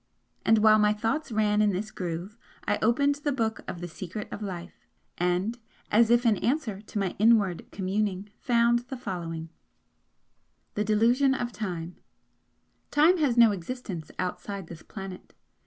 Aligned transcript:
And 0.43 0.57
while 0.57 0.79
my 0.79 0.93
thoughts 0.93 1.31
ran 1.31 1.61
in 1.61 1.69
this 1.73 1.91
groove, 1.91 2.35
I 2.67 2.79
opened 2.81 3.19
the 3.23 3.31
book 3.31 3.61
of 3.67 3.81
the 3.81 3.87
'Secret 3.87 4.27
of 4.31 4.41
Life' 4.41 4.87
and 5.19 5.59
as 5.91 6.09
if 6.09 6.25
in 6.25 6.37
answer 6.37 6.81
to 6.81 6.97
my 6.97 7.15
inward 7.19 7.67
communing, 7.71 8.31
found 8.39 8.79
the 8.89 8.97
following: 8.97 9.49
THE 10.73 10.83
DELUSION 10.85 11.35
OF 11.35 11.51
TIME 11.51 11.97
"Time 12.89 13.19
has 13.19 13.37
no 13.37 13.51
existence 13.51 14.09
outside 14.17 14.65
this 14.65 14.81
planet. 14.81 15.33